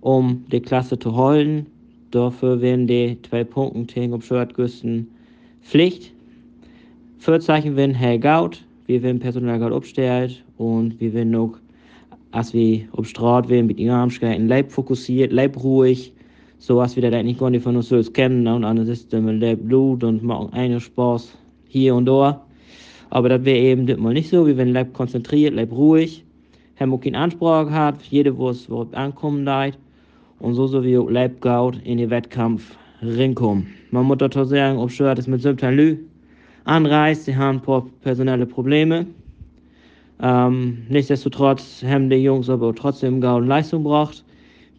um 0.00 0.44
die 0.50 0.60
Klasse 0.60 0.98
zu 0.98 1.14
holen. 1.16 1.66
Dafür 2.10 2.60
werden 2.60 2.86
die 2.86 3.18
zwei 3.28 3.44
Punkte 3.44 3.86
tegen 3.86 4.14
auf 4.14 4.24
Shirt 4.24 4.54
güsten 4.54 5.08
Pflicht. 5.62 6.12
Vorzeichen 7.18 7.76
werden 7.76 7.94
Herr 7.94 8.18
Gaut, 8.18 8.64
wir 8.86 9.02
werden 9.02 9.20
Personalgaut 9.20 9.72
abstellt 9.72 10.42
und 10.56 10.98
wir 11.00 11.12
werden 11.12 11.34
auch 11.36 11.56
als 12.32 12.52
wir 12.54 12.88
auf 12.92 13.06
Straat 13.06 13.48
werden, 13.48 13.66
mit 13.66 13.78
den 13.78 13.90
Armschkeiten, 13.90 14.48
Leib 14.48 14.72
fokussiert, 14.72 15.32
Leib 15.32 15.62
ruhig, 15.62 16.12
sowas 16.62 16.96
wie 16.96 17.00
das 17.00 17.12
eigentlich 17.12 17.38
gar 17.38 17.50
nicht 17.50 17.64
von 17.64 17.76
uns 17.76 17.88
so 17.88 18.00
kennen 18.12 18.46
und 18.46 18.64
alles 18.64 18.88
ist 18.88 19.12
dann 19.12 19.26
lebt 19.40 19.66
Blut 19.66 20.04
und 20.04 20.22
machen 20.22 20.52
einen 20.52 20.78
Spaß 20.78 21.36
hier 21.66 21.96
und 21.96 22.06
da. 22.06 22.40
Aber 23.10 23.28
das 23.28 23.44
wäre 23.44 23.58
eben 23.58 24.00
mal 24.00 24.14
nicht 24.14 24.30
so, 24.30 24.46
wie 24.46 24.56
wenn 24.56 24.72
Leib 24.72 24.92
konzentriert, 24.92 25.54
Leib 25.54 25.72
ruhig, 25.72 26.24
haben 26.78 26.94
auch 26.94 27.00
keinen 27.00 27.16
Anspruch 27.16 27.68
hat, 27.68 28.00
jede 28.04 28.38
wo 28.38 28.50
es 28.50 28.68
ankommen 28.92 29.44
leid 29.44 29.76
und 30.38 30.54
so 30.54 30.68
so 30.68 30.84
wie 30.84 30.94
Leib 30.94 31.40
gaut 31.40 31.80
in 31.82 31.98
den 31.98 32.10
Wettkampf 32.10 32.76
rinkommen. 33.02 33.66
Man 33.90 34.06
muss 34.06 34.18
dazu 34.18 34.44
sagen, 34.44 34.78
ob 34.78 34.92
Shirt 34.92 35.18
ist 35.18 35.26
mit 35.26 35.42
Symptom 35.42 35.74
Lü 35.74 35.96
anreist, 36.64 37.24
sie 37.24 37.34
haben 37.34 37.56
ein 37.56 37.62
paar 37.62 37.84
personelle 38.02 38.46
Probleme. 38.46 39.06
Ähm, 40.22 40.78
nichtsdestotrotz 40.88 41.82
haben 41.84 42.08
die 42.08 42.22
Jungs 42.22 42.48
aber 42.48 42.72
trotzdem 42.72 43.20
gaut 43.20 43.44
Leistung 43.44 43.82
gebracht. 43.82 44.24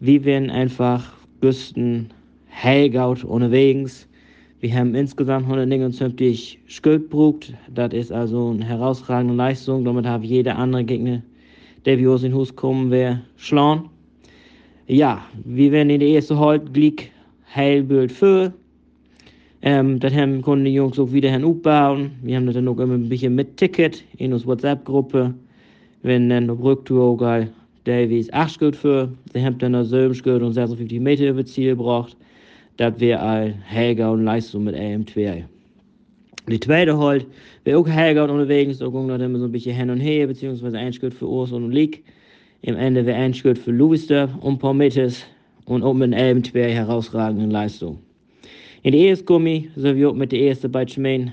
Wir 0.00 0.24
werden 0.24 0.48
einfach 0.48 1.13
Güsten, 1.44 2.08
Helgaut 2.46 3.22
unterwegs. 3.22 4.08
Wir 4.60 4.74
haben 4.74 4.94
insgesamt 4.94 5.44
179 5.44 6.58
Schuld 6.68 7.10
brugt. 7.10 7.52
Das 7.74 7.92
ist 7.92 8.10
also 8.10 8.48
eine 8.48 8.64
herausragende 8.64 9.34
Leistung. 9.34 9.84
Damit 9.84 10.06
habe 10.06 10.24
jeder 10.24 10.56
andere 10.56 10.84
Gegner, 10.84 11.20
der 11.84 11.98
wie 11.98 12.08
aus 12.08 12.22
dem 12.22 12.32
Hus 12.32 12.56
kommen 12.56 12.90
wäre, 12.90 13.20
schlagen. 13.36 13.90
Ja, 14.86 15.22
wir 15.44 15.70
werden 15.70 15.90
in 15.90 16.00
der 16.00 16.08
ersten 16.08 16.38
Halt 16.38 16.72
glick 16.72 17.10
Heilbild 17.54 18.10
für. 18.10 18.50
Ähm, 19.60 20.00
das 20.00 20.14
haben 20.14 20.40
konnten 20.40 20.64
die 20.64 20.72
Jungs 20.72 20.98
auch 20.98 21.12
wieder 21.12 21.28
aufbauen. 21.46 22.12
Wir 22.22 22.36
haben 22.36 22.46
das 22.46 22.54
dann 22.54 22.68
auch 22.68 22.78
immer 22.78 22.94
ein 22.94 23.10
bisschen 23.10 23.34
mit 23.34 23.58
Ticket 23.58 24.02
in 24.16 24.32
unserer 24.32 24.52
WhatsApp-Gruppe. 24.52 25.34
Wenn 26.00 26.30
dann 26.30 26.48
auf 26.48 26.62
Rücktour 26.62 27.18
geil 27.18 27.52
Davies 27.84 28.32
8 28.32 28.54
Schritt 28.54 28.76
für, 28.76 29.10
sie 29.32 29.48
dann 29.58 29.72
noch 29.72 29.84
7 29.84 30.14
Schritt 30.14 30.42
und 30.42 30.52
56 30.52 31.00
Meter 31.00 31.28
über 31.28 31.44
Ziel 31.44 31.70
gebracht. 31.70 32.16
Das 32.76 32.98
wäre 32.98 33.20
ein 33.22 33.62
Helga 33.62 34.10
und 34.10 34.24
Leistung 34.24 34.64
mit 34.64 34.74
AM2. 34.74 35.44
Die 36.48 36.60
zweite 36.60 36.98
halt, 36.98 37.26
wäre 37.64 37.78
auch 37.78 37.88
Helga 37.88 38.24
unterwegs, 38.24 38.78
da 38.78 38.88
ging 38.88 39.08
das 39.08 39.20
immer 39.20 39.38
so 39.38 39.44
ein 39.46 39.52
bisschen 39.52 39.74
hin 39.76 39.90
und 39.90 40.00
her, 40.00 40.26
beziehungsweise 40.26 40.76
ein 40.76 40.92
Schritt 40.92 41.14
für 41.14 41.28
Urs 41.28 41.52
und 41.52 41.70
League. 41.70 42.04
Im 42.62 42.76
Ende 42.76 43.06
wäre 43.06 43.18
ein 43.18 43.32
Schritt 43.32 43.58
für 43.58 43.70
Louisdorf 43.70 44.30
und 44.40 44.58
paar 44.58 44.74
Meters 44.74 45.24
und 45.66 45.82
auch 45.82 45.94
mit 45.94 46.12
einem 46.12 46.40
AM2 46.40 46.68
herausragenden 46.68 47.50
Leistung. 47.50 47.98
In 48.82 48.92
der 48.92 49.00
ersten 49.00 49.24
Gummi 49.26 49.70
sind 49.76 49.96
wir 49.96 50.10
auch 50.10 50.14
mit 50.14 50.32
der 50.32 50.40
ersten 50.40 50.70
Batchman 50.70 51.32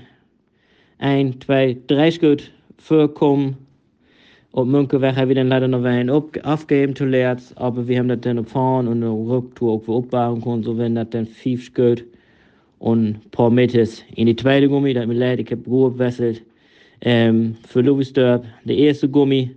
ein, 0.98 1.38
zwei, 1.40 1.76
drei 1.86 2.10
Schritt 2.10 2.50
vorkommen 2.78 3.56
op 4.54 4.66
Münkenweg 4.66 5.14
hebben 5.14 5.28
we 5.28 5.34
dan 5.34 5.48
leider 5.48 5.68
noch 5.68 5.84
einen 5.84 6.10
aufgegeben 6.10 6.94
zuletzt, 6.94 7.56
aber 7.56 7.88
wir 7.88 7.98
haben 7.98 8.08
das 8.08 8.20
dann 8.20 8.36
gefahren 8.36 8.86
und 8.86 9.02
eine 9.02 9.10
Rücktour 9.10 9.72
auch 9.72 9.88
aufbauen 9.88 10.42
können, 10.42 10.62
so 10.62 10.76
wenn 10.76 10.94
das 10.94 11.08
dann 11.10 11.26
fünf 11.26 11.72
geht 11.72 12.04
und 12.78 13.04
ein 13.06 13.20
paar 13.30 13.50
Meter 13.50 13.84
in 14.14 14.26
die 14.26 14.36
zweite 14.36 14.68
Gummi, 14.68 14.92
da 14.92 15.00
hat 15.00 15.08
mir 15.08 15.14
leid, 15.14 15.40
ich 15.40 15.50
habe 15.50 15.64
Ruhe 15.66 15.92
gewechselt. 15.92 16.42
Ähm, 17.00 17.56
für 17.66 17.80
Louisdorp, 17.80 18.44
der 18.64 18.76
erste 18.76 19.08
Gummi, 19.08 19.50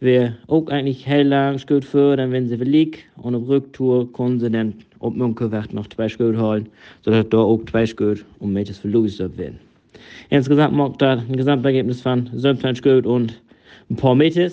wäre 0.00 0.36
auch 0.46 0.68
eigentlich 0.68 1.04
hell 1.04 1.26
lang 1.26 1.60
gut 1.66 1.84
für, 1.84 2.16
dann 2.16 2.30
wenn 2.30 2.46
sie 2.46 2.56
verliegt 2.56 3.00
und 3.16 3.34
auf 3.34 3.48
Rücktour 3.48 4.10
können 4.12 4.38
sie 4.38 4.50
dann 4.50 4.74
auf 5.00 5.14
Münkenweg 5.14 5.72
noch 5.74 5.88
zwei 5.88 6.08
Schritt 6.08 6.38
holen, 6.38 6.68
sodass 7.02 7.28
da 7.28 7.38
auch 7.38 7.60
zwei 7.68 7.86
Schritt 7.86 8.24
und 8.38 8.52
Meter 8.52 8.72
für 8.72 8.88
Louisdorp 8.88 9.36
werden. 9.36 9.58
Insgesamt 10.30 10.76
macht 10.76 11.02
das 11.02 11.20
ein 11.28 11.36
Gesamtergebnis 11.36 12.00
von 12.00 12.30
17 12.32 12.76
Schritt 12.76 13.04
und 13.04 13.40
ein 13.90 13.96
paar 13.96 14.14
Meter 14.14 14.50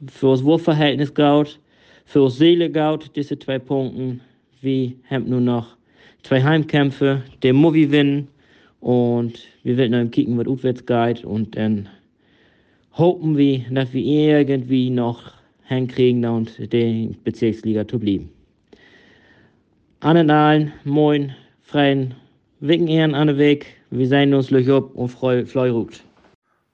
das 0.00 0.44
Wurfverhältnis 0.44 1.14
gaut, 1.14 1.58
für 2.04 2.24
das 2.24 2.38
Seele 2.38 2.70
gaut, 2.70 3.10
diese 3.14 3.38
zwei 3.38 3.58
Punkte. 3.58 4.20
Wir 4.60 4.92
haben 5.08 5.28
nur 5.28 5.40
noch 5.40 5.76
zwei 6.22 6.42
Heimkämpfe, 6.42 7.22
der 7.42 7.52
Movie 7.52 7.86
gewinnen 7.86 8.28
und 8.80 9.38
wir 9.62 9.76
werden 9.76 9.92
dann 9.92 10.10
kicken, 10.10 10.38
was 10.38 10.46
aufwärts 10.46 10.84
geht 10.84 11.24
und 11.24 11.56
dann 11.56 11.88
hoffen 12.92 13.36
wir, 13.36 13.60
dass 13.70 13.92
wir 13.92 14.02
irgendwie 14.02 14.90
noch 14.90 15.32
hinkriegen 15.64 16.24
und 16.24 16.72
den 16.72 17.16
Bezirksliga 17.22 17.86
zu 17.86 17.98
bleiben. 17.98 18.30
An 20.00 20.30
allen, 20.30 20.72
moin, 20.84 21.34
freien 21.62 22.14
Wicken 22.60 22.88
Ehren 22.88 23.14
an 23.14 23.28
den 23.28 23.38
Weg. 23.38 23.66
Wir 23.90 24.06
sehen 24.06 24.32
uns 24.32 24.48
gleich 24.48 24.68
und 24.68 25.08
Fleurut. 25.08 26.02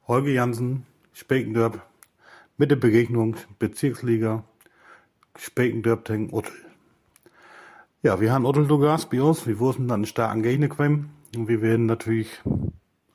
Holger 0.07 0.31
Jansen, 0.31 0.85
Spekendörp 1.13 1.81
mit 2.57 2.71
der 2.71 2.77
Begegnung 2.77 3.37
Bezirksliga 3.59 4.45
Spekendörp 5.37 6.05
gegen 6.05 6.33
Uttel. 6.33 6.53
Ja, 8.03 8.21
wir 8.21 8.33
haben 8.33 8.47
Uttel 8.47 8.67
zu 8.67 8.79
Gast 8.79 9.11
bei 9.11 9.23
uns. 9.23 9.47
Wir 9.47 9.59
wussten 9.59 9.89
dann 9.89 10.01
einen 10.01 10.07
starken 10.07 10.43
Gegner 10.43 10.69
gekommen. 10.69 11.11
Und 11.37 11.49
wir 11.49 11.63
werden 11.63 11.87
natürlich, 11.87 12.29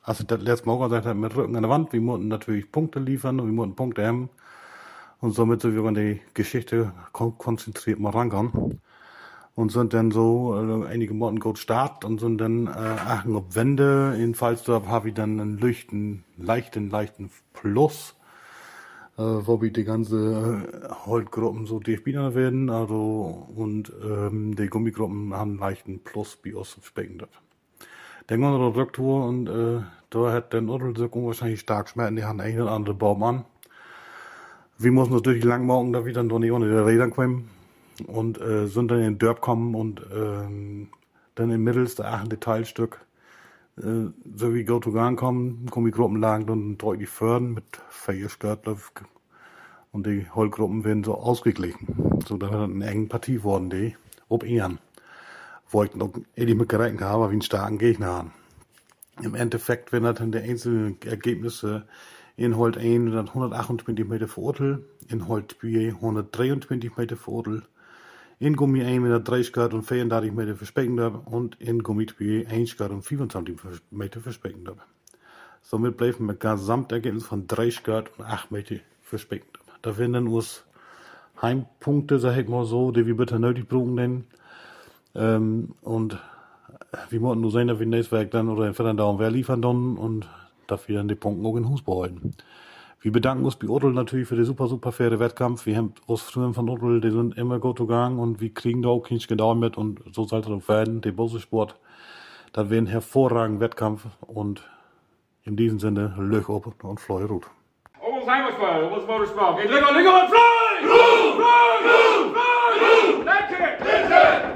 also 0.02 0.24
das 0.24 0.40
letzte 0.40 0.66
Mal 0.66 0.72
auch 0.72 0.84
gesagt 0.84 1.06
hat, 1.06 1.16
mit 1.16 1.36
Rücken 1.36 1.56
an 1.56 1.62
der 1.62 1.70
Wand, 1.70 1.92
wir 1.92 2.00
mussten 2.00 2.28
natürlich 2.28 2.72
Punkte 2.72 2.98
liefern 2.98 3.38
und 3.40 3.46
wir 3.46 3.52
mussten 3.52 3.76
Punkte 3.76 4.06
haben. 4.06 4.30
Und 5.20 5.32
somit 5.32 5.60
sind 5.60 5.74
wir 5.74 5.84
an 5.84 5.94
die 5.94 6.20
Geschichte 6.34 6.92
konzentriert 7.12 7.98
mal 7.98 8.10
rangegangen. 8.10 8.80
Und 9.58 9.72
sind 9.72 9.92
dann 9.92 10.12
so 10.12 10.54
äh, 10.54 10.86
einige 10.86 11.14
Monate 11.14 11.40
gut 11.40 11.58
Start 11.58 12.04
und 12.04 12.20
sind 12.20 12.40
dann 12.40 12.68
äh, 12.68 12.70
achten 12.70 13.34
auf 13.34 13.56
Wände. 13.56 14.16
In 14.16 14.36
Falsdorf 14.36 14.86
habe 14.86 15.08
ich 15.08 15.14
dann 15.14 15.40
einen 15.40 15.58
leichten, 15.58 16.22
leichten, 16.36 16.90
leichten 16.90 17.28
Plus 17.54 18.14
äh, 19.18 19.22
wobei 19.22 19.70
die 19.70 19.82
ganze 19.82 20.62
äh, 20.72 20.88
Holtgruppen 21.06 21.66
so 21.66 21.80
DFB 21.80 22.06
werden, 22.36 22.70
also 22.70 23.48
und 23.56 23.92
ähm, 24.00 24.54
die 24.54 24.68
Gummigruppen 24.68 25.34
haben 25.34 25.50
einen 25.50 25.58
leichten 25.58 26.04
Plus 26.04 26.36
bei 26.36 26.54
uns 26.54 26.78
Speckendorf. 26.80 27.42
Dann 28.28 28.40
gehen 28.40 28.52
wir 28.52 28.76
Rücktour 28.76 29.26
und 29.26 29.48
äh, 29.48 29.80
da 30.10 30.32
hat 30.32 30.52
den 30.52 30.68
Ottel 30.68 30.96
so 30.96 31.06
unwahrscheinlich 31.06 31.58
stark 31.58 31.88
Schmerzen, 31.88 32.14
die 32.14 32.24
haben 32.24 32.40
einen 32.40 32.60
oder 32.60 32.70
andere 32.70 32.94
Baum 32.94 33.24
an. 33.24 33.44
Wir 34.78 34.92
mussten 34.92 35.14
natürlich 35.14 35.42
lang 35.42 35.66
morgen 35.66 35.92
da 35.92 36.00
nicht 36.00 36.16
unter 36.16 36.68
den 36.68 36.78
Rädern 36.78 37.10
kommen 37.10 37.57
und 38.06 38.40
äh, 38.40 38.66
sind 38.66 38.90
dann 38.90 39.00
in 39.00 39.18
Dörp 39.18 39.40
kommen 39.40 39.74
und 39.74 40.02
ähm, 40.14 40.88
dann 41.34 41.50
im 41.50 41.64
Mittels 41.64 41.94
der 41.94 42.12
achte 42.12 42.38
Teilstück 42.38 43.00
äh, 43.78 44.10
so 44.36 44.54
wie 44.54 44.64
Go 44.64 44.78
to 44.78 44.92
Gang 44.92 45.18
kommen, 45.18 45.66
kommen 45.70 45.86
die 45.86 46.46
dann 46.46 46.78
deutlich 46.78 47.08
fördern 47.08 47.54
mit 47.54 47.64
Feierskörtlauf 47.88 48.92
und 49.92 50.06
die 50.06 50.26
Heulgruppen 50.34 50.84
werden 50.84 51.04
so 51.04 51.14
ausgeglichen. 51.14 52.20
So 52.26 52.36
dann 52.36 52.72
eine 52.72 52.86
enge 52.86 53.06
Partie 53.06 53.42
worden, 53.42 53.70
die 53.70 53.96
ob 54.28 54.44
Ehren. 54.44 54.78
Wo 55.70 55.82
ich 55.82 55.94
noch 55.94 56.12
ehrlich 56.34 56.56
mit 56.56 56.68
gerechnet 56.68 57.02
habe, 57.02 57.28
wie 57.28 57.32
einen 57.32 57.42
starken 57.42 57.78
Gegner 57.78 58.06
haben. 58.06 58.32
Im 59.22 59.34
Endeffekt, 59.34 59.92
wenn 59.92 60.04
dann 60.04 60.32
die 60.32 60.38
einzelnen 60.38 61.00
Ergebnisse 61.02 61.86
in 62.36 62.56
Holt 62.56 62.78
1 62.78 63.14
128 63.14 64.06
Meter 64.06 64.28
verurteilt, 64.28 64.80
in 65.08 65.26
Holt 65.26 65.56
2 65.60 65.94
123 65.96 66.96
Meter 66.96 67.16
verurteilt, 67.16 67.68
in 68.40 68.54
Gummi 68.54 68.84
1 68.84 69.02
mit 69.02 69.28
30 69.28 69.52
Grad 69.52 69.74
und 69.74 69.82
34 69.82 70.32
Meter 70.32 70.54
verspecken 70.54 70.98
und 70.98 71.60
in 71.60 71.84
2 71.84 72.46
1 72.48 72.76
Grad 72.76 72.90
und 72.90 73.02
25 73.02 73.56
Meter 73.90 74.20
verspecken 74.20 74.68
Somit 75.62 75.96
bleiben 75.96 76.26
wir 76.26 76.34
Gesamtergebnis 76.34 77.24
von 77.24 77.46
30 77.46 77.82
Grad 77.82 78.18
und 78.18 78.24
8 78.24 78.50
Meter 78.50 78.76
verspecken 79.02 79.48
Da 79.82 79.98
werden 79.98 80.12
dann 80.12 80.28
uns 80.28 80.64
Heimpunkte, 81.42 82.18
sag 82.18 82.36
ich 82.38 82.48
mal 82.48 82.64
so, 82.64 82.90
die 82.90 83.06
wir 83.06 83.16
bitte 83.16 83.38
nötig 83.38 83.68
brauchen, 83.68 83.96
denn, 83.96 84.24
ähm, 85.14 85.74
und 85.82 86.18
wir 87.10 87.20
wollten 87.20 87.40
nur 87.40 87.52
sehen, 87.52 87.68
dass 87.68 87.78
wir 87.78 87.86
nächstes 87.86 88.12
Werk 88.12 88.30
dann 88.30 88.48
oder 88.48 88.66
entweder 88.66 88.94
da 88.94 89.04
und 89.04 89.18
wer 89.18 89.30
liefern 89.30 89.62
dann 89.62 89.96
und 89.96 90.28
dafür 90.66 90.96
dann 90.96 91.08
die 91.08 91.14
Punkte 91.14 91.46
auch 91.46 91.56
in 91.56 91.68
Hus 91.68 91.82
behalten. 91.82 92.34
Wir 93.00 93.12
bedanken 93.12 93.44
uns 93.44 93.54
bei 93.54 93.68
Ottel 93.68 93.92
natürlich 93.92 94.26
für 94.26 94.34
den 94.34 94.44
super, 94.44 94.66
super 94.66 94.90
faire 94.90 95.20
Wettkampf. 95.20 95.66
Wir 95.66 95.76
haben 95.76 95.94
uns 96.06 96.22
früher 96.22 96.52
von 96.52 96.68
Ottel, 96.68 97.00
die 97.00 97.12
sind 97.12 97.38
immer 97.38 97.60
gut 97.60 97.78
gegangen 97.78 98.18
und 98.18 98.40
wir 98.40 98.52
kriegen 98.52 98.82
da 98.82 98.88
auch 98.88 99.02
kein 99.02 99.18
Gedauer 99.18 99.54
mit 99.54 99.78
und 99.78 100.00
so 100.12 100.24
soll 100.24 100.40
es 100.40 100.48
auch 100.48 100.68
werden, 100.68 101.00
der 101.00 101.12
Busse-Sport. 101.12 101.76
Das 102.52 102.70
wäre 102.70 102.82
ein 102.82 102.86
hervorragender 102.86 103.60
Wettkampf 103.60 104.06
und 104.20 104.68
in 105.44 105.56
diesem 105.56 105.78
Sinne, 105.78 106.12
Löch 106.18 106.48
ob 106.48 106.82
und 106.82 106.98
Fleu 106.98 107.24
Ruth. 107.26 107.46
Almost 108.04 108.28
Heimatfall, 108.28 108.84
almost 108.84 109.06
Motorsport. 109.06 109.60
Geht 109.60 109.70
länger, 109.70 109.92
länger 109.92 110.22
und 110.22 110.28
Fly! 110.30 110.38
Fly! 110.80 111.36
Fly! 111.36 111.54
Fly! 111.62 113.22
Fly! 113.22 114.06
Fly! 114.08 114.38